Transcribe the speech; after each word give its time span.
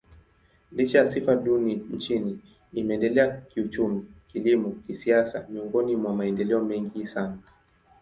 Licha 0.71 0.97
ya 0.97 1.07
sifa 1.07 1.35
duni 1.35 1.75
nchini, 1.75 2.39
imeendelea 2.73 3.41
kiuchumi, 3.41 4.05
kilimo, 4.27 4.71
kisiasa 4.87 5.47
miongoni 5.49 5.95
mwa 5.95 6.15
maendeleo 6.15 6.61
mengi 6.63 7.07
sana. 7.07 7.37